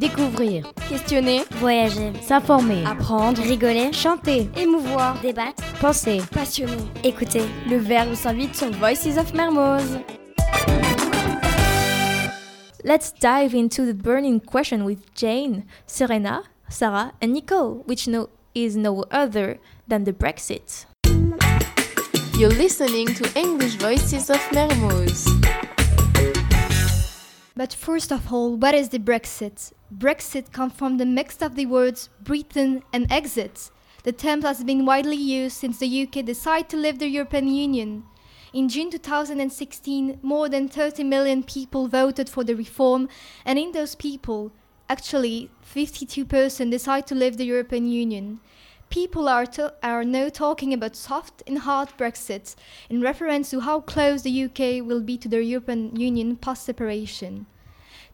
Découvrir, 0.00 0.64
questionner, 0.88 1.42
voyager, 1.58 2.12
s'informer, 2.22 2.82
apprendre, 2.86 3.42
rigoler, 3.42 3.92
chanter, 3.92 4.48
émouvoir, 4.56 5.20
débattre, 5.20 5.62
penser, 5.78 6.22
passionner. 6.32 6.72
écouter. 7.04 7.42
Le 7.68 7.76
verbe 7.76 8.14
s'invite 8.14 8.56
sur 8.56 8.70
Voices 8.70 9.18
of 9.18 9.34
Mermoz. 9.34 9.98
Let's 12.82 13.12
dive 13.20 13.54
into 13.54 13.84
the 13.84 13.92
burning 13.92 14.40
question 14.40 14.86
with 14.86 15.00
Jane, 15.14 15.64
Serena, 15.86 16.44
Sarah, 16.70 17.12
and 17.20 17.34
Nicole, 17.34 17.82
which 17.86 18.08
no, 18.08 18.30
is 18.54 18.76
no 18.76 19.04
other 19.10 19.58
than 19.86 20.04
the 20.04 20.14
Brexit. 20.14 20.86
You're 22.38 22.48
listening 22.48 23.08
to 23.16 23.28
English 23.38 23.74
Voices 23.74 24.30
of 24.30 24.38
Mermoz. 24.50 25.39
But 27.56 27.74
first 27.74 28.12
of 28.12 28.32
all, 28.32 28.56
what 28.56 28.74
is 28.74 28.90
the 28.90 28.98
Brexit? 28.98 29.72
Brexit 29.92 30.52
comes 30.52 30.72
from 30.74 30.98
the 30.98 31.06
mix 31.06 31.42
of 31.42 31.56
the 31.56 31.66
words 31.66 32.08
Britain 32.22 32.82
and 32.92 33.10
exit. 33.10 33.70
The 34.04 34.12
term 34.12 34.42
has 34.42 34.62
been 34.62 34.86
widely 34.86 35.16
used 35.16 35.56
since 35.56 35.78
the 35.78 36.02
UK 36.02 36.24
decided 36.24 36.68
to 36.70 36.76
leave 36.76 36.98
the 36.98 37.08
European 37.08 37.48
Union. 37.48 38.04
In 38.52 38.68
June 38.68 38.90
2016, 38.90 40.20
more 40.22 40.48
than 40.48 40.68
30 40.68 41.04
million 41.04 41.42
people 41.42 41.86
voted 41.86 42.28
for 42.28 42.44
the 42.44 42.54
reform, 42.54 43.08
and 43.44 43.58
in 43.58 43.72
those 43.72 43.94
people, 43.94 44.52
actually 44.88 45.50
52% 45.62 46.70
decided 46.70 47.06
to 47.08 47.14
leave 47.14 47.36
the 47.36 47.44
European 47.44 47.86
Union. 47.88 48.40
People 48.90 49.28
are, 49.28 49.46
to- 49.46 49.72
are 49.84 50.04
now 50.04 50.28
talking 50.28 50.74
about 50.74 50.96
soft 50.96 51.44
and 51.46 51.58
hard 51.60 51.90
Brexit 51.96 52.56
in 52.88 53.00
reference 53.00 53.50
to 53.50 53.60
how 53.60 53.80
close 53.80 54.22
the 54.22 54.44
UK 54.44 54.84
will 54.84 55.00
be 55.00 55.16
to 55.16 55.28
the 55.28 55.44
European 55.44 55.94
Union 55.94 56.36
post 56.36 56.64
separation. 56.64 57.46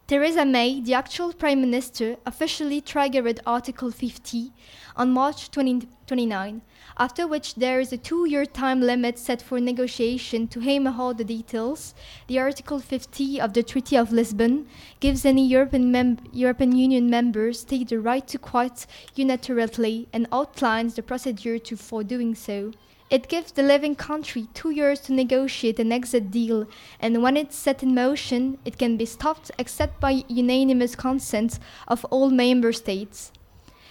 Theresa 0.06 0.44
May, 0.44 0.82
the 0.82 0.92
actual 0.92 1.32
Prime 1.32 1.62
Minister, 1.62 2.18
officially 2.26 2.82
triggered 2.82 3.40
Article 3.46 3.90
50 3.90 4.52
on 4.96 5.10
March 5.12 5.50
20, 5.50 5.88
29, 6.06 6.62
after 6.98 7.26
which 7.26 7.56
there 7.56 7.80
is 7.80 7.92
a 7.92 7.96
two 7.96 8.26
year 8.26 8.46
time 8.46 8.80
limit 8.80 9.18
set 9.18 9.42
for 9.42 9.58
negotiation 9.60 10.46
to 10.46 10.60
hammer 10.60 10.94
out 10.96 11.18
the 11.18 11.24
details. 11.24 11.94
The 12.28 12.38
Article 12.38 12.78
50 12.78 13.40
of 13.40 13.52
the 13.52 13.62
Treaty 13.62 13.96
of 13.96 14.12
Lisbon 14.12 14.66
gives 15.00 15.24
any 15.24 15.46
European, 15.46 15.90
mem- 15.90 16.18
European 16.32 16.76
Union 16.76 17.10
member 17.10 17.52
state 17.52 17.88
the 17.88 17.98
right 17.98 18.26
to 18.28 18.38
quit 18.38 18.86
unilaterally 19.16 20.06
and 20.12 20.28
outlines 20.30 20.94
the 20.94 21.02
procedure 21.02 21.58
to, 21.58 21.76
for 21.76 22.04
doing 22.04 22.34
so. 22.34 22.72
It 23.08 23.28
gives 23.28 23.52
the 23.52 23.62
living 23.62 23.94
country 23.94 24.48
two 24.52 24.70
years 24.70 24.98
to 25.02 25.12
negotiate 25.12 25.78
an 25.78 25.92
exit 25.92 26.32
deal, 26.32 26.66
and 26.98 27.22
when 27.22 27.36
it's 27.36 27.54
set 27.54 27.84
in 27.84 27.94
motion, 27.94 28.58
it 28.64 28.78
can 28.78 28.96
be 28.96 29.06
stopped 29.06 29.52
except 29.58 30.00
by 30.00 30.24
unanimous 30.26 30.96
consent 30.96 31.60
of 31.86 32.04
all 32.06 32.30
member 32.30 32.72
states. 32.72 33.30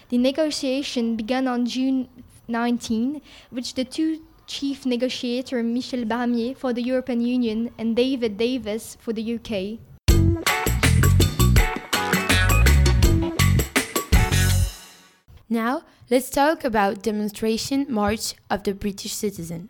The 0.10 0.20
negotiation 0.20 1.16
began 1.16 1.48
on 1.48 1.66
June 1.66 2.08
19, 2.48 3.22
which 3.50 3.74
the 3.74 3.84
two 3.84 4.22
chief 4.46 4.86
negotiators, 4.86 5.66
Michel 5.66 6.06
Barnier 6.06 6.56
for 6.56 6.74
the 6.74 6.84
European 6.84 7.22
Union 7.22 7.72
and 7.80 7.96
David 7.96 8.38
Davis 8.38 8.98
for 9.02 9.14
the 9.14 9.36
UK, 9.36 9.80
Now, 15.48 15.84
let's 16.10 16.30
talk 16.30 16.64
about 16.64 17.04
demonstration 17.04 17.86
march 17.88 18.34
of 18.50 18.64
the 18.64 18.74
British 18.74 19.14
citizen. 19.14 19.70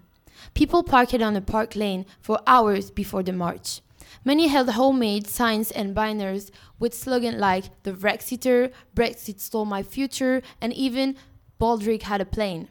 People 0.54 0.84
parked 0.84 1.22
on 1.22 1.36
a 1.36 1.42
park 1.42 1.76
lane 1.76 2.06
for 2.22 2.40
hours 2.48 2.90
before 2.90 3.24
the 3.24 3.34
march. 3.34 3.82
Many 4.24 4.48
held 4.48 4.70
homemade 4.70 5.28
signs 5.28 5.72
and 5.72 5.94
banners 5.94 6.52
with 6.80 6.94
slogans 6.94 7.40
like 7.40 7.66
"The 7.84 7.94
Brexiter," 7.94 8.72
"Brexit 8.96 9.40
stole 9.40 9.66
my 9.66 9.84
future," 9.84 10.42
and 10.62 10.72
even 10.74 11.16
"Baldrick 11.60 12.04
had 12.04 12.22
a 12.22 12.26
plane." 12.26 12.70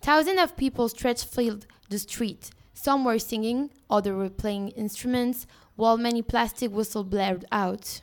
Thousands 0.00 0.40
of 0.40 0.56
people 0.56 0.88
stretched 0.88 1.24
filled 1.24 1.66
the 1.88 1.98
street. 1.98 2.50
Some 2.74 3.04
were 3.04 3.18
singing, 3.18 3.70
others 3.88 4.16
were 4.16 4.30
playing 4.30 4.68
instruments, 4.70 5.46
while 5.76 5.96
many 5.96 6.22
plastic 6.22 6.70
whistles 6.70 7.06
blared 7.06 7.44
out. 7.50 8.02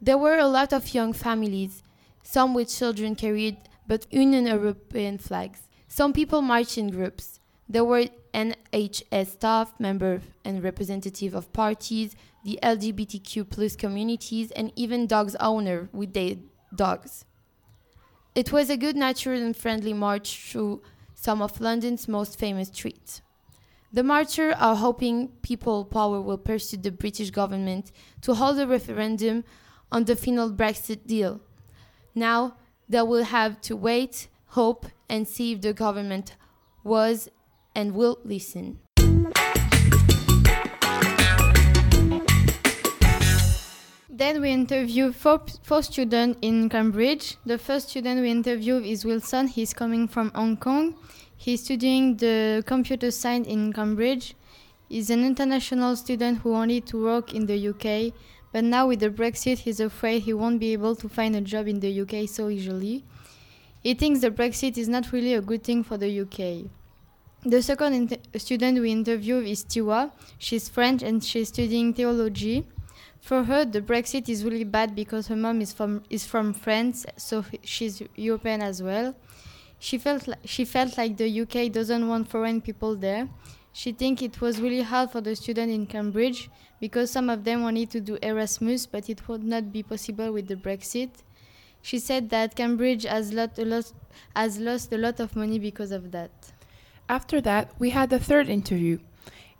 There 0.00 0.18
were 0.18 0.38
a 0.38 0.48
lot 0.48 0.72
of 0.72 0.94
young 0.94 1.12
families, 1.12 1.82
some 2.22 2.54
with 2.54 2.68
children 2.68 3.14
carried 3.14 3.56
but 3.86 4.06
Union 4.12 4.46
European 4.46 5.18
flags. 5.18 5.62
Some 5.88 6.12
people 6.12 6.42
marched 6.42 6.76
in 6.76 6.90
groups. 6.90 7.40
There 7.68 7.84
were 7.84 8.06
NHS 8.32 9.26
staff, 9.26 9.74
members 9.78 10.22
and 10.44 10.62
representatives 10.62 11.34
of 11.34 11.52
parties, 11.52 12.16
the 12.44 12.58
LGBTQ 12.62 13.50
plus 13.50 13.76
communities, 13.76 14.50
and 14.52 14.72
even 14.74 15.06
dogs 15.06 15.36
owner 15.36 15.88
with 15.92 16.14
their 16.14 16.36
dogs. 16.74 17.24
It 18.34 18.52
was 18.52 18.70
a 18.70 18.76
good-natured 18.76 19.40
and 19.40 19.56
friendly 19.56 19.92
march 19.92 20.50
through 20.50 20.82
some 21.14 21.42
of 21.42 21.60
London's 21.60 22.08
most 22.08 22.38
famous 22.38 22.68
streets. 22.68 23.20
The 23.92 24.02
marchers 24.02 24.54
are 24.58 24.76
hoping 24.76 25.28
people 25.42 25.84
power 25.84 26.20
will 26.20 26.38
pursue 26.38 26.76
the 26.76 26.92
British 26.92 27.30
government 27.30 27.90
to 28.22 28.34
hold 28.34 28.58
a 28.58 28.66
referendum 28.66 29.44
on 29.90 30.04
the 30.04 30.14
final 30.14 30.50
Brexit 30.50 31.06
deal. 31.06 31.40
Now 32.14 32.56
they 32.88 33.02
will 33.02 33.24
have 33.24 33.60
to 33.62 33.76
wait, 33.76 34.28
hope, 34.48 34.86
and 35.08 35.26
see 35.26 35.52
if 35.52 35.62
the 35.62 35.72
government 35.72 36.36
was 36.84 37.28
and 37.78 37.94
will 37.94 38.18
listen. 38.24 38.80
Then 44.10 44.40
we 44.40 44.50
interview 44.50 45.12
four, 45.12 45.42
four 45.62 45.84
students 45.84 46.40
in 46.42 46.68
Cambridge. 46.68 47.36
The 47.46 47.56
first 47.56 47.90
student 47.90 48.20
we 48.20 48.32
interview 48.32 48.78
is 48.78 49.04
Wilson. 49.04 49.46
He's 49.46 49.72
coming 49.72 50.08
from 50.08 50.32
Hong 50.34 50.56
Kong. 50.56 50.96
He's 51.36 51.62
studying 51.64 52.16
the 52.16 52.64
computer 52.66 53.12
science 53.12 53.46
in 53.46 53.72
Cambridge. 53.72 54.34
He's 54.88 55.08
an 55.10 55.24
international 55.24 55.94
student 55.94 56.38
who 56.38 56.50
wanted 56.50 56.84
to 56.86 57.04
work 57.04 57.32
in 57.32 57.46
the 57.46 57.68
UK, 57.68 58.12
but 58.52 58.64
now 58.64 58.88
with 58.88 58.98
the 58.98 59.10
Brexit, 59.10 59.58
he's 59.58 59.78
afraid 59.78 60.22
he 60.22 60.32
won't 60.32 60.58
be 60.58 60.72
able 60.72 60.96
to 60.96 61.08
find 61.08 61.36
a 61.36 61.40
job 61.40 61.68
in 61.68 61.78
the 61.78 62.00
UK 62.00 62.28
so 62.28 62.48
easily. 62.48 63.04
He 63.84 63.94
thinks 63.94 64.20
the 64.20 64.32
Brexit 64.32 64.76
is 64.76 64.88
not 64.88 65.12
really 65.12 65.34
a 65.34 65.40
good 65.40 65.62
thing 65.62 65.84
for 65.84 65.96
the 65.96 66.10
UK. 66.22 66.68
The 67.44 67.62
second 67.62 68.18
student 68.36 68.80
we 68.80 68.90
interview 68.90 69.36
is 69.36 69.64
Tiwa. 69.64 70.10
She's 70.38 70.68
French 70.68 71.02
and 71.04 71.22
she's 71.22 71.48
studying 71.48 71.94
theology. 71.94 72.66
For 73.20 73.44
her, 73.44 73.64
the 73.64 73.80
Brexit 73.80 74.28
is 74.28 74.44
really 74.44 74.64
bad 74.64 74.96
because 74.96 75.28
her 75.28 75.36
mom 75.36 75.60
is 75.60 75.72
from 75.72 76.02
is 76.10 76.26
from 76.26 76.52
France, 76.52 77.06
so 77.16 77.44
she's 77.62 78.02
European 78.16 78.60
as 78.60 78.82
well. 78.82 79.14
She 79.78 79.98
felt 79.98 80.26
li- 80.26 80.34
she 80.44 80.64
felt 80.64 80.98
like 80.98 81.16
the 81.16 81.28
UK 81.42 81.70
doesn't 81.70 82.08
want 82.08 82.28
foreign 82.28 82.60
people 82.60 82.96
there. 82.96 83.28
She 83.72 83.92
think 83.92 84.20
it 84.20 84.40
was 84.40 84.60
really 84.60 84.82
hard 84.82 85.12
for 85.12 85.20
the 85.20 85.36
student 85.36 85.70
in 85.70 85.86
Cambridge 85.86 86.50
because 86.80 87.12
some 87.12 87.30
of 87.30 87.44
them 87.44 87.62
wanted 87.62 87.90
to 87.90 88.00
do 88.00 88.18
Erasmus, 88.20 88.86
but 88.86 89.08
it 89.08 89.28
would 89.28 89.44
not 89.44 89.72
be 89.72 89.84
possible 89.84 90.32
with 90.32 90.48
the 90.48 90.56
Brexit. 90.56 91.10
She 91.82 92.00
said 92.00 92.30
that 92.30 92.56
Cambridge 92.56 93.04
has 93.04 93.32
lot, 93.32 93.56
lot 93.58 93.92
has 94.34 94.58
lost 94.58 94.92
a 94.92 94.98
lot 94.98 95.20
of 95.20 95.36
money 95.36 95.60
because 95.60 95.92
of 95.92 96.10
that. 96.10 96.32
After 97.08 97.40
that, 97.40 97.72
we 97.78 97.90
had 97.90 98.12
a 98.12 98.18
third 98.18 98.50
interview. 98.50 98.98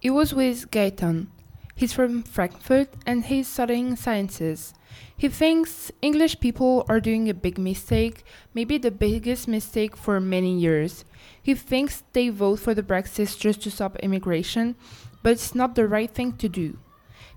It 0.03 0.11
was 0.11 0.35
with 0.35 0.71
Gaetan. 0.71 1.29
He's 1.75 1.95
from 1.95 2.23
Frankfurt 2.23 2.89
and 3.07 3.25
he's 3.25 3.49
studying 3.49 3.97
sciences. 3.97 4.75
He 5.17 5.29
thinks 5.29 5.91
English 6.03 6.41
people 6.41 6.85
are 6.89 7.01
doing 7.01 7.29
a 7.29 7.35
big 7.35 7.57
mistake, 7.57 8.25
maybe 8.53 8.77
the 8.77 8.91
biggest 8.91 9.49
mistake 9.49 9.97
for 9.97 10.21
many 10.21 10.59
years. 10.59 11.05
He 11.43 11.55
thinks 11.55 12.03
they 12.13 12.29
vote 12.29 12.61
for 12.61 12.75
the 12.75 12.83
Brexit 12.83 13.39
just 13.39 13.63
to 13.63 13.71
stop 13.71 13.97
immigration, 14.01 14.77
but 15.23 15.33
it's 15.33 15.55
not 15.55 15.75
the 15.75 15.89
right 15.89 16.11
thing 16.11 16.37
to 16.39 16.49
do. 16.49 16.79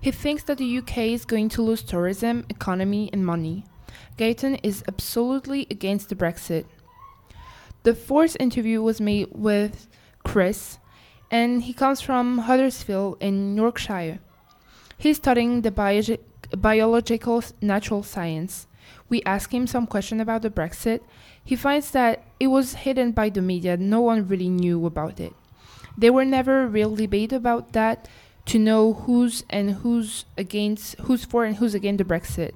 He 0.00 0.10
thinks 0.10 0.42
that 0.44 0.58
the 0.58 0.78
UK 0.78 0.98
is 0.98 1.24
going 1.24 1.48
to 1.50 1.62
lose 1.62 1.82
tourism, 1.82 2.44
economy, 2.48 3.08
and 3.12 3.24
money. 3.24 3.64
Gaetan 4.18 4.60
is 4.62 4.84
absolutely 4.88 5.66
against 5.70 6.08
the 6.08 6.16
Brexit. 6.16 6.66
The 7.84 7.94
fourth 7.94 8.36
interview 8.38 8.82
was 8.82 9.00
made 9.00 9.28
with 9.32 9.88
Chris, 10.24 10.78
and 11.30 11.62
he 11.62 11.72
comes 11.72 12.00
from 12.00 12.38
Huddersfield 12.38 13.16
in 13.20 13.56
Yorkshire. 13.56 14.18
He's 14.98 15.16
studying 15.16 15.62
the 15.62 15.70
bio- 15.70 16.18
biological 16.56 17.42
natural 17.60 18.02
science. 18.02 18.66
We 19.08 19.22
ask 19.24 19.52
him 19.52 19.66
some 19.66 19.86
question 19.86 20.20
about 20.20 20.42
the 20.42 20.50
Brexit. 20.50 21.00
He 21.44 21.56
finds 21.56 21.90
that 21.90 22.24
it 22.38 22.48
was 22.48 22.74
hidden 22.74 23.12
by 23.12 23.30
the 23.30 23.42
media. 23.42 23.76
No 23.76 24.00
one 24.00 24.28
really 24.28 24.48
knew 24.48 24.86
about 24.86 25.18
it. 25.18 25.34
There 25.96 26.12
were 26.12 26.24
never 26.24 26.66
real 26.66 26.94
debate 26.94 27.32
about 27.32 27.72
that 27.72 28.08
to 28.46 28.58
know 28.58 28.92
who's 28.94 29.44
and 29.50 29.70
who's 29.82 30.24
against, 30.36 30.98
who's 31.00 31.24
for 31.24 31.44
and 31.44 31.56
who's 31.56 31.74
against 31.74 31.98
the 31.98 32.04
Brexit. 32.04 32.52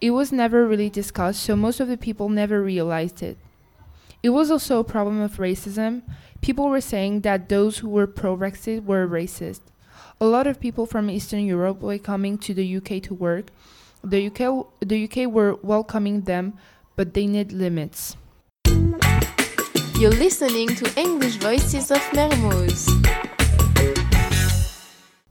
It 0.00 0.10
was 0.10 0.32
never 0.32 0.66
really 0.66 0.88
discussed, 0.88 1.42
so 1.42 1.56
most 1.56 1.80
of 1.80 1.88
the 1.88 1.98
people 1.98 2.28
never 2.28 2.62
realized 2.62 3.22
it. 3.22 3.36
It 4.22 4.30
was 4.30 4.50
also 4.50 4.78
a 4.78 4.84
problem 4.84 5.20
of 5.20 5.36
racism. 5.36 6.02
People 6.40 6.68
were 6.68 6.80
saying 6.80 7.20
that 7.20 7.48
those 7.48 7.78
who 7.78 7.88
were 7.88 8.06
pro 8.06 8.36
Brexit 8.36 8.84
were 8.84 9.06
racist. 9.06 9.60
A 10.20 10.26
lot 10.26 10.46
of 10.46 10.58
people 10.58 10.86
from 10.86 11.10
Eastern 11.10 11.44
Europe 11.44 11.80
were 11.80 11.98
coming 11.98 12.38
to 12.38 12.54
the 12.54 12.76
UK 12.76 13.02
to 13.04 13.14
work, 13.14 13.46
The 14.02 14.28
UK, 14.28 14.66
the 14.80 15.04
UK 15.04 15.30
were 15.30 15.56
welcoming 15.62 16.22
them, 16.22 16.54
but 16.96 17.12
they 17.12 17.26
need 17.26 17.52
limits. 17.52 18.16
You're 19.98 20.16
listening 20.16 20.68
to 20.76 20.90
English 20.98 21.36
Voices 21.36 21.90
of 21.90 22.00
Mermoz. 22.14 22.88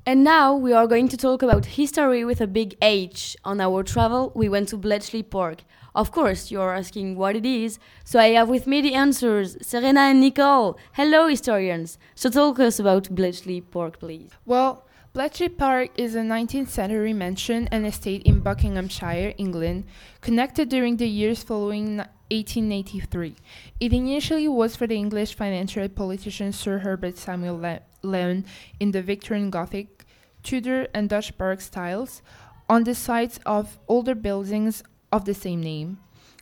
And 0.06 0.24
now 0.24 0.56
we 0.56 0.72
are 0.74 0.86
going 0.86 1.08
to 1.08 1.18
talk 1.18 1.42
about 1.42 1.66
history 1.66 2.24
with 2.24 2.42
a 2.42 2.48
big 2.48 2.76
H. 2.84 3.36
On 3.44 3.60
our 3.60 3.82
travel, 3.82 4.32
we 4.36 4.48
went 4.48 4.70
to 4.70 4.78
Bletchley 4.78 5.24
Park. 5.24 5.64
Of 5.96 6.12
course, 6.12 6.52
you 6.52 6.62
are 6.62 6.76
asking 6.76 7.16
what 7.16 7.36
it 7.36 7.46
is, 7.46 7.80
so 8.04 8.20
I 8.20 8.30
have 8.30 8.50
with 8.50 8.68
me 8.68 8.82
the 8.82 8.94
answers 8.94 9.58
Serena 9.62 10.02
and 10.02 10.22
Nicole. 10.22 10.78
Hello, 10.94 11.28
historians. 11.28 11.98
So 12.16 12.30
talk 12.30 12.60
us 12.60 12.80
about 12.80 13.10
Bletchley 13.10 13.62
Park, 13.62 14.00
please. 14.00 14.30
Well, 14.46 14.86
Bletchley 15.14 15.50
Park 15.50 15.90
is 15.98 16.14
a 16.14 16.20
19th 16.20 16.70
century 16.70 17.14
mansion 17.14 17.68
and 17.72 17.86
estate 17.86 18.22
in 18.24 18.42
Buckinghamshire, 18.42 19.34
England, 19.38 19.86
connected 20.22 20.70
during 20.70 20.98
the 20.98 21.08
years 21.08 21.42
following 21.42 21.98
1883. 22.30 23.36
It 23.80 23.92
initially 23.92 24.48
was 24.48 24.76
for 24.76 24.86
the 24.86 24.96
English 24.96 25.34
financial 25.34 25.90
politician 25.90 26.52
Sir 26.52 26.78
Herbert 26.78 27.18
Samuel 27.18 27.58
Le- 27.58 27.82
Leon 28.04 28.46
in 28.80 28.92
the 28.92 29.02
Victorian 29.02 29.50
Gothic, 29.50 30.06
Tudor, 30.44 30.88
and 30.94 31.10
Dutch 31.10 31.36
Baroque 31.36 31.62
styles 31.62 32.22
on 32.70 32.84
the 32.84 32.94
sites 32.94 33.40
of 33.48 33.80
older 33.88 34.14
buildings 34.14 34.84
of 35.12 35.26
the 35.26 35.34
same 35.34 35.62
name. 35.62 36.00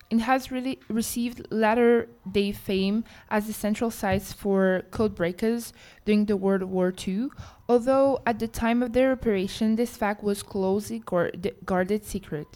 It 0.09 0.19
has 0.19 0.51
really 0.51 0.79
received 0.87 1.47
latter 1.51 2.07
day 2.31 2.53
fame 2.53 3.03
as 3.29 3.47
the 3.47 3.53
central 3.53 3.91
sites 3.91 4.31
for 4.31 4.83
code 4.89 5.15
breakers 5.15 5.73
during 6.05 6.25
the 6.25 6.37
World 6.37 6.63
War 6.63 6.93
II, 7.05 7.27
although 7.67 8.21
at 8.25 8.39
the 8.39 8.47
time 8.47 8.81
of 8.81 8.93
their 8.93 9.11
operation, 9.11 9.75
this 9.75 9.97
fact 9.97 10.23
was 10.23 10.43
closely 10.43 10.99
guard- 10.99 11.53
guarded 11.65 12.05
secret. 12.05 12.47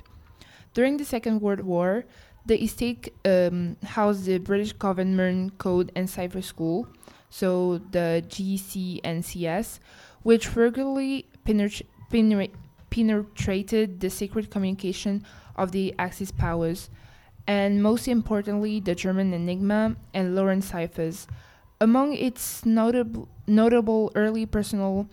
During 0.73 0.95
the 0.95 1.03
Second 1.03 1.41
World 1.41 1.61
War, 1.61 2.05
the 2.45 2.63
estate 2.63 3.13
um, 3.25 3.75
housed 3.83 4.25
the 4.25 4.37
British 4.37 4.71
Government 4.71 5.57
Code 5.57 5.91
and 5.93 6.09
Cipher 6.09 6.41
School, 6.41 6.87
so 7.29 7.79
the 7.91 8.23
GCNCS, 8.29 9.79
which 10.23 10.55
regularly 10.55 11.25
penetra- 11.45 11.85
penetrated 12.91 13.99
the 14.01 14.09
secret 14.09 14.51
communication 14.51 15.25
of 15.55 15.71
the 15.71 15.95
Axis 15.97 16.29
powers, 16.31 16.91
and 17.47 17.81
most 17.81 18.07
importantly, 18.07 18.79
the 18.79 18.93
German 18.93 19.33
Enigma 19.33 19.95
and 20.13 20.35
Lorenz 20.35 20.67
ciphers. 20.69 21.25
Among 21.79 22.13
its 22.13 22.63
notable, 22.63 23.27
notable 23.47 24.11
early 24.13 24.45
personnel, 24.45 25.07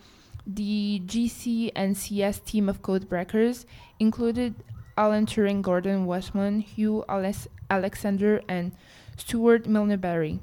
the 0.45 1.01
GC 1.05 1.71
and 1.75 1.97
CS 1.97 2.39
team 2.41 2.69
of 2.69 2.81
code 2.83 3.09
breakers 3.09 3.65
included 3.99 4.55
Alan 4.97 5.25
Turing, 5.25 5.61
Gordon 5.61 6.05
Welchman, 6.05 6.61
Hugh 6.61 7.03
Alex- 7.07 7.47
Alexander, 7.69 8.41
and 8.47 8.73
Stuart 9.15 9.65
Milner 9.65 9.97
Barry. 9.97 10.39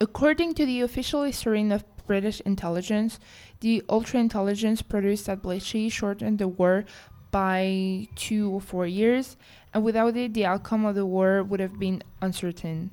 According 0.00 0.54
to 0.54 0.66
the 0.66 0.82
official 0.82 1.22
historian 1.22 1.72
of 1.72 1.84
British 2.06 2.40
intelligence, 2.42 3.18
the 3.60 3.82
ultra 3.88 4.20
intelligence 4.20 4.82
produced 4.82 5.28
at 5.28 5.42
Bletchley 5.42 5.88
shortened 5.88 6.38
the 6.38 6.48
war 6.48 6.84
by 7.30 8.08
two 8.14 8.50
or 8.50 8.60
four 8.60 8.86
years, 8.86 9.36
and 9.74 9.84
without 9.84 10.16
it, 10.16 10.32
the 10.34 10.46
outcome 10.46 10.84
of 10.86 10.94
the 10.94 11.04
war 11.04 11.42
would 11.42 11.60
have 11.60 11.78
been 11.78 12.02
uncertain. 12.22 12.90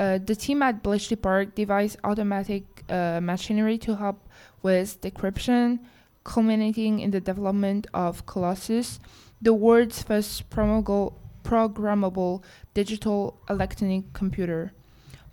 Uh, 0.00 0.18
the 0.18 0.34
team 0.34 0.62
at 0.62 0.82
Bletchley 0.82 1.16
Park 1.16 1.54
devised 1.54 1.98
automatic 2.02 2.64
uh, 2.88 3.20
machinery 3.22 3.78
to 3.78 3.94
help 3.96 4.28
with 4.62 5.00
decryption, 5.00 5.78
culminating 6.24 7.00
in 7.00 7.10
the 7.10 7.20
development 7.20 7.86
of 7.92 8.26
Colossus, 8.26 8.98
the 9.40 9.52
world's 9.52 10.02
first 10.02 10.48
programmable, 10.50 11.14
programmable 11.44 12.42
digital 12.74 13.40
electronic 13.50 14.12
computer. 14.12 14.72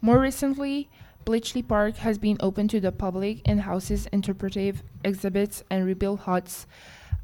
More 0.02 0.20
recently, 0.20 0.90
Bletchley 1.30 1.62
Park 1.62 1.98
has 1.98 2.18
been 2.18 2.38
open 2.40 2.68
to 2.70 2.80
the 2.80 2.92
public 2.92 3.42
and 3.46 3.62
houses 3.62 4.08
interpretive 4.12 4.82
exhibits 5.04 5.64
and 5.70 5.86
rebuilt 5.86 6.22
huts, 6.22 6.66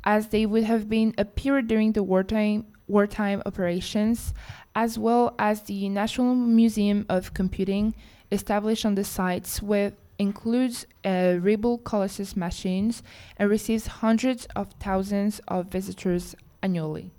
as 0.04 0.28
they 0.28 0.46
would 0.46 0.64
have 0.64 0.88
been 0.88 1.16
a 1.18 1.26
period 1.26 1.68
during 1.68 1.94
the 1.94 2.04
wartime 2.04 2.68
wartime 2.88 3.42
operations, 3.48 4.36
as 4.76 5.00
well 5.00 5.34
as 5.40 5.64
the 5.64 5.90
National 5.90 6.36
Museum 6.36 7.08
of 7.10 7.34
Computing, 7.34 7.96
established 8.32 8.86
on 8.86 8.94
the 8.94 9.04
sites, 9.04 9.60
with 9.60 9.96
includes 10.20 10.86
uh, 11.04 11.38
rebuilt 11.42 11.84
Colossus 11.84 12.38
machines 12.38 13.02
and 13.38 13.50
receives 13.50 13.88
hundreds 13.88 14.46
of 14.56 14.72
thousands 14.74 15.42
of 15.48 15.66
visitors 15.66 16.36
annually. 16.62 17.10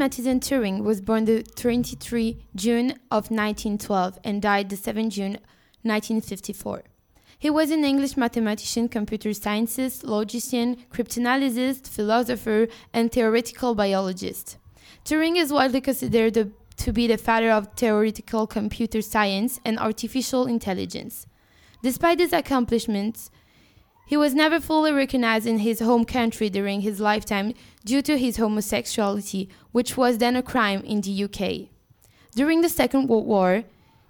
Alan 0.00 0.40
Turing 0.40 0.82
was 0.82 1.02
born 1.02 1.26
the 1.26 1.42
23 1.42 2.38
June 2.56 2.92
of 3.10 3.30
1912 3.30 4.18
and 4.24 4.40
died 4.40 4.70
the 4.70 4.76
7 4.76 5.10
June 5.10 5.32
1954. 5.82 6.84
He 7.38 7.50
was 7.50 7.70
an 7.70 7.84
English 7.84 8.16
mathematician, 8.16 8.88
computer 8.88 9.34
scientist, 9.34 10.02
logician, 10.02 10.78
cryptanalyst, 10.90 11.86
philosopher, 11.86 12.68
and 12.94 13.12
theoretical 13.12 13.74
biologist. 13.74 14.56
Turing 15.04 15.36
is 15.36 15.52
widely 15.52 15.82
considered 15.82 16.32
the, 16.32 16.50
to 16.78 16.94
be 16.94 17.06
the 17.06 17.18
father 17.18 17.50
of 17.50 17.68
theoretical 17.76 18.46
computer 18.46 19.02
science 19.02 19.60
and 19.66 19.78
artificial 19.78 20.46
intelligence. 20.46 21.26
Despite 21.82 22.20
his 22.20 22.32
accomplishments, 22.32 23.30
he 24.10 24.16
was 24.16 24.34
never 24.34 24.58
fully 24.58 24.90
recognized 24.90 25.46
in 25.46 25.60
his 25.60 25.78
home 25.78 26.04
country 26.04 26.50
during 26.50 26.80
his 26.80 26.98
lifetime 26.98 27.54
due 27.84 28.02
to 28.02 28.18
his 28.18 28.38
homosexuality, 28.38 29.48
which 29.70 29.96
was 29.96 30.18
then 30.18 30.34
a 30.34 30.42
crime 30.42 30.82
in 30.82 31.00
the 31.00 31.24
UK. 31.26 31.68
During 32.34 32.60
the 32.60 32.68
Second 32.68 33.08
World 33.08 33.24
War, 33.24 33.62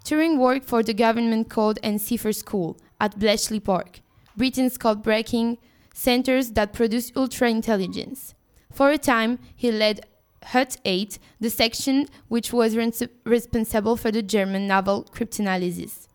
Turing 0.03 0.39
worked 0.39 0.65
for 0.65 0.81
the 0.81 0.95
Government 0.95 1.51
Code 1.51 1.77
and 1.83 2.01
Cipher 2.01 2.33
School 2.33 2.79
at 2.99 3.19
Bletchley 3.19 3.59
Park, 3.59 3.99
Britain's 4.35 4.75
code 4.75 5.03
breaking 5.03 5.59
centers 5.93 6.53
that 6.53 6.73
produce 6.73 7.11
ultra 7.15 7.51
intelligence. 7.51 8.33
For 8.73 8.89
a 8.89 8.97
time, 8.97 9.37
he 9.55 9.71
led 9.71 10.07
Hut 10.45 10.77
8, 10.83 11.19
the 11.39 11.51
section 11.51 12.07
which 12.27 12.51
was 12.51 12.75
responsible 13.23 13.97
for 13.97 14.09
the 14.09 14.23
German 14.23 14.67
naval 14.67 15.03
cryptanalysis. 15.13 16.07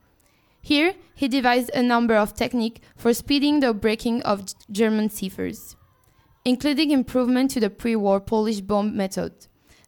Here, 0.66 0.94
he 1.14 1.28
devised 1.28 1.70
a 1.74 1.80
number 1.80 2.16
of 2.16 2.34
techniques 2.34 2.80
for 2.96 3.14
speeding 3.14 3.60
the 3.60 3.72
breaking 3.72 4.22
of 4.22 4.46
German 4.68 5.10
ciphers, 5.10 5.76
including 6.44 6.90
improvement 6.90 7.52
to 7.52 7.60
the 7.60 7.70
pre-war 7.70 8.18
Polish 8.18 8.62
bomb 8.62 8.96
method, 8.96 9.46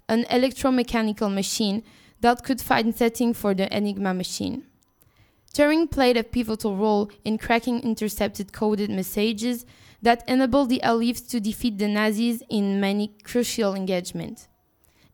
an 0.08 0.22
electromechanical 0.26 1.34
machine 1.34 1.82
that 2.20 2.44
could 2.44 2.60
find 2.60 2.94
setting 2.94 3.34
for 3.34 3.54
the 3.54 3.66
Enigma 3.76 4.14
machine. 4.14 4.66
Turing 5.52 5.90
played 5.90 6.16
a 6.16 6.22
pivotal 6.22 6.76
role 6.76 7.10
in 7.24 7.38
cracking 7.38 7.80
intercepted 7.80 8.52
coded 8.52 8.88
messages 8.88 9.66
that 10.00 10.22
enabled 10.28 10.68
the 10.68 10.80
Allies 10.84 11.22
to 11.22 11.40
defeat 11.40 11.78
the 11.78 11.88
Nazis 11.88 12.40
in 12.48 12.78
many 12.78 13.08
crucial 13.24 13.74
engagements, 13.74 14.46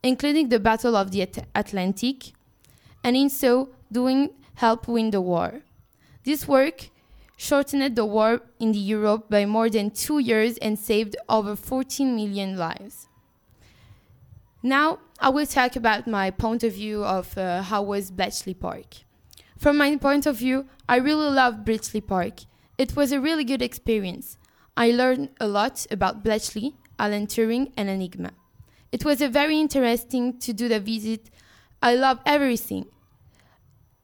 including 0.03 0.50
the 0.50 0.61
Battle 0.61 0.95
of 0.95 1.11
the 1.11 1.23
At- 1.23 1.47
Atlantic, 1.55 2.35
and 3.03 3.17
in 3.17 3.31
so 3.31 3.71
doing 3.91 4.29
help 4.55 4.89
win 4.89 5.11
the 5.11 5.21
war. 5.21 5.63
This 6.25 6.49
work 6.49 6.91
shortened 7.37 7.97
the 7.97 8.05
war 8.05 8.41
in 8.59 8.73
the 8.73 8.79
Europe 8.79 9.29
by 9.29 9.45
more 9.45 9.69
than 9.69 9.91
two 9.91 10.19
years 10.19 10.57
and 10.59 10.79
saved 10.79 11.17
over 11.29 11.57
14 11.57 12.15
million 12.15 12.57
lives. 12.57 13.09
Now, 14.63 15.01
I 15.21 15.29
will 15.29 15.47
talk 15.47 15.77
about 15.77 16.07
my 16.07 16.31
point 16.31 16.65
of 16.65 16.73
view 16.73 17.05
of 17.05 17.37
uh, 17.37 17.63
how 17.63 17.83
was 17.83 18.11
Bletchley 18.11 18.55
Park. 18.55 19.05
From 19.59 19.77
my 19.77 19.97
point 19.97 20.27
of 20.27 20.37
view, 20.37 20.67
I 20.89 20.97
really 20.97 21.31
loved 21.31 21.65
Bletchley 21.65 22.01
Park. 22.01 22.41
It 22.79 22.97
was 22.97 23.13
a 23.13 23.21
really 23.21 23.45
good 23.45 23.63
experience. 23.63 24.37
I 24.77 24.91
learned 24.91 25.31
a 25.41 25.47
lot 25.47 25.87
about 25.91 26.25
Bletchley, 26.25 26.75
Alan 26.99 27.27
Turing, 27.27 27.73
and 27.77 27.89
Enigma. 27.89 28.33
It 28.91 29.05
was 29.05 29.21
a 29.21 29.29
very 29.29 29.61
interesting 29.61 30.39
to 30.39 30.53
do 30.53 30.69
the 30.69 30.81
visit. 30.81 31.31
I 31.83 31.95
love 31.95 32.21
everything. 32.25 32.87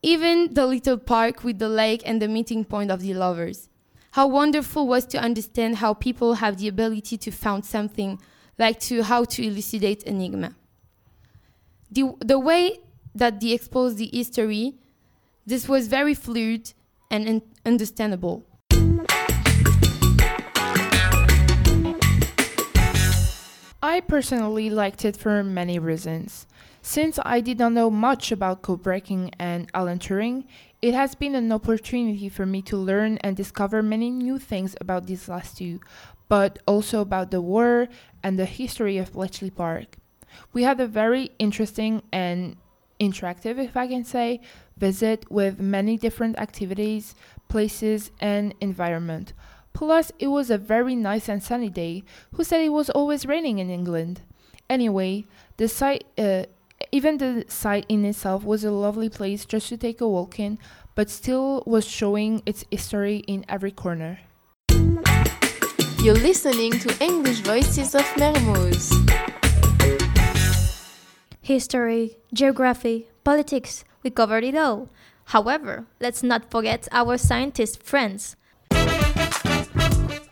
Even 0.02 0.54
the 0.54 0.66
little 0.66 0.96
park 0.96 1.44
with 1.44 1.58
the 1.58 1.68
lake 1.68 2.02
and 2.06 2.22
the 2.22 2.28
meeting 2.28 2.64
point 2.64 2.90
of 2.90 3.02
the 3.02 3.12
lovers. 3.12 3.68
How 4.12 4.26
wonderful 4.26 4.88
was 4.88 5.04
to 5.06 5.18
understand 5.18 5.76
how 5.76 5.92
people 5.92 6.34
have 6.34 6.56
the 6.56 6.68
ability 6.68 7.18
to 7.18 7.30
find 7.30 7.64
something 7.64 8.18
like 8.58 8.80
to 8.80 9.02
how 9.02 9.24
to 9.24 9.46
elucidate 9.46 10.02
enigma. 10.04 10.56
The, 11.90 12.14
the 12.20 12.38
way 12.38 12.80
that 13.14 13.40
they 13.40 13.52
exposed 13.52 13.98
the 13.98 14.08
history, 14.10 14.74
this 15.44 15.68
was 15.68 15.88
very 15.88 16.14
fluid 16.14 16.72
and 17.10 17.28
un- 17.28 17.42
understandable. 17.66 18.46
I 23.82 24.00
personally 24.00 24.70
liked 24.70 25.04
it 25.04 25.16
for 25.16 25.42
many 25.42 25.78
reasons. 25.78 26.46
Since 26.90 27.20
I 27.24 27.40
did 27.40 27.60
not 27.60 27.70
know 27.70 27.88
much 27.88 28.32
about 28.32 28.62
code 28.62 28.82
breaking 28.82 29.30
and 29.38 29.70
Alan 29.72 30.00
Turing, 30.00 30.42
it 30.82 30.92
has 30.92 31.14
been 31.14 31.36
an 31.36 31.52
opportunity 31.52 32.28
for 32.28 32.44
me 32.44 32.62
to 32.62 32.76
learn 32.76 33.16
and 33.18 33.36
discover 33.36 33.80
many 33.80 34.10
new 34.10 34.40
things 34.40 34.74
about 34.80 35.06
these 35.06 35.28
last 35.28 35.58
two, 35.58 35.78
but 36.28 36.58
also 36.66 37.00
about 37.00 37.30
the 37.30 37.40
war 37.40 37.86
and 38.24 38.36
the 38.36 38.44
history 38.44 38.98
of 38.98 39.12
Bletchley 39.12 39.50
Park. 39.50 39.98
We 40.52 40.64
had 40.64 40.80
a 40.80 40.88
very 40.88 41.30
interesting 41.38 42.02
and 42.12 42.56
interactive, 42.98 43.56
if 43.64 43.76
I 43.76 43.86
can 43.86 44.02
say, 44.02 44.40
visit 44.76 45.30
with 45.30 45.60
many 45.60 45.96
different 45.96 46.40
activities, 46.40 47.14
places, 47.46 48.10
and 48.18 48.52
environment. 48.60 49.32
Plus, 49.72 50.10
it 50.18 50.26
was 50.26 50.50
a 50.50 50.58
very 50.58 50.96
nice 50.96 51.28
and 51.28 51.40
sunny 51.40 51.70
day. 51.70 52.02
Who 52.32 52.42
said 52.42 52.62
it 52.62 52.70
was 52.70 52.90
always 52.90 53.26
raining 53.26 53.60
in 53.60 53.70
England? 53.70 54.22
Anyway, 54.68 55.26
the 55.56 55.68
site, 55.68 56.04
uh, 56.18 56.46
even 56.92 57.18
the 57.18 57.44
site 57.48 57.86
in 57.88 58.04
itself 58.04 58.44
was 58.44 58.64
a 58.64 58.70
lovely 58.70 59.08
place 59.08 59.44
just 59.44 59.68
to 59.68 59.76
take 59.76 60.00
a 60.00 60.08
walk 60.08 60.38
in, 60.40 60.58
but 60.94 61.10
still 61.10 61.62
was 61.66 61.86
showing 61.86 62.42
its 62.46 62.64
history 62.70 63.18
in 63.26 63.44
every 63.48 63.70
corner. 63.70 64.20
You're 66.02 66.14
listening 66.14 66.72
to 66.80 66.96
English 67.04 67.40
Voices 67.40 67.94
of 67.94 68.04
Mermoz. 68.16 68.90
History, 71.42 72.16
geography, 72.32 73.08
politics, 73.24 73.84
we 74.02 74.10
covered 74.10 74.44
it 74.44 74.56
all. 74.56 74.88
However, 75.26 75.86
let's 76.00 76.22
not 76.22 76.50
forget 76.50 76.88
our 76.90 77.18
scientist 77.18 77.82
friends. 77.82 78.36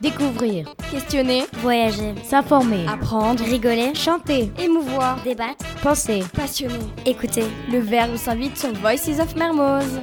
Découvrir, 0.00 0.72
Questionner, 0.92 1.42
voyager, 1.54 2.14
s'informer, 2.22 2.86
apprendre, 2.88 3.42
rigoler, 3.44 3.94
chanter, 3.94 4.50
émouvoir, 4.58 5.20
débattre, 5.24 5.64
penser. 5.82 6.22
passionner, 6.34 6.74
Écoutez, 7.04 7.44
le 7.70 7.78
verbe 7.80 8.16
s'invite 8.16 8.56
sur 8.56 8.72
Voices 8.74 9.20
of 9.20 9.34
Mermoz. 9.34 10.00